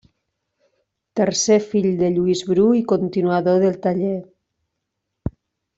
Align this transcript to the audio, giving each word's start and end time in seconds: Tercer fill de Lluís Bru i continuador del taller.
Tercer 1.19 1.57
fill 1.73 1.89
de 2.01 2.09
Lluís 2.15 2.41
Bru 2.49 2.67
i 2.81 2.83
continuador 2.95 3.61
del 3.67 3.79
taller. 3.87 4.19